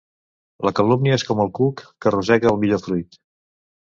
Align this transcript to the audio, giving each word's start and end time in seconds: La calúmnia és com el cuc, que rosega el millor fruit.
La 0.67 0.71
calúmnia 0.79 1.17
és 1.19 1.25
com 1.27 1.41
el 1.43 1.51
cuc, 1.59 1.83
que 2.05 2.13
rosega 2.15 2.51
el 2.53 2.59
millor 2.65 2.81
fruit. 2.87 3.21